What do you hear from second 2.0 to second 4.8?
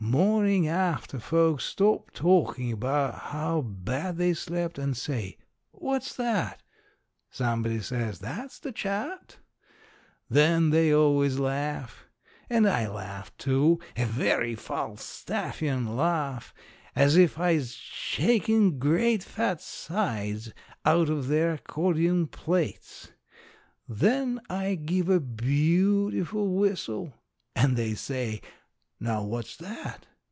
talkin' 'bout how bad they slept